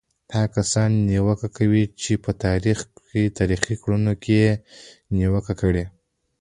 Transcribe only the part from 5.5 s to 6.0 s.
کړې.